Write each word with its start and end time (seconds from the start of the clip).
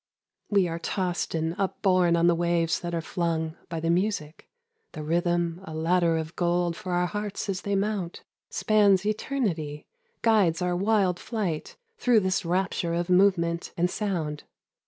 We 0.49 0.67
are 0.67 0.79
tossed 0.79 1.35
and 1.35 1.53
upborne 1.59 2.15
on 2.15 2.25
the 2.25 2.33
waves 2.33 2.79
that 2.79 2.95
are 2.95 3.01
flung 3.03 3.55
By 3.69 3.79
the 3.79 3.91
music, 3.91 4.49
The 4.93 5.03
rhythm, 5.03 5.61
a 5.63 5.75
ladder 5.75 6.17
of 6.17 6.35
gold 6.35 6.75
for 6.75 6.93
our 6.93 7.05
hearts 7.05 7.47
as 7.49 7.61
they 7.61 7.75
mount, 7.75 8.23
Spans 8.49 9.05
eternity, 9.05 9.85
Guides 10.23 10.59
our 10.59 10.75
wild 10.75 11.19
flight 11.19 11.77
Through 11.99 12.21
this 12.21 12.43
rapture 12.43 12.95
of 12.95 13.11
movement 13.11 13.73
and 13.77 13.91
sound. 13.91 14.43